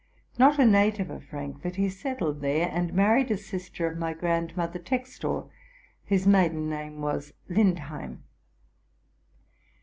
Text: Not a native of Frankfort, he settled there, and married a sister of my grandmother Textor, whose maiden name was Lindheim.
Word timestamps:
Not 0.39 0.57
a 0.57 0.65
native 0.65 1.11
of 1.11 1.25
Frankfort, 1.25 1.75
he 1.75 1.87
settled 1.87 2.41
there, 2.41 2.69
and 2.73 2.91
married 2.91 3.29
a 3.29 3.37
sister 3.37 3.85
of 3.85 3.99
my 3.99 4.15
grandmother 4.15 4.79
Textor, 4.79 5.47
whose 6.07 6.25
maiden 6.25 6.67
name 6.71 7.01
was 7.01 7.33
Lindheim. 7.47 8.23